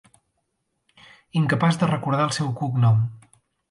Incapaç 1.43 1.79
de 1.85 1.93
recordar 1.93 2.29
el 2.29 2.37
seu 2.43 2.53
cognom. 2.63 3.09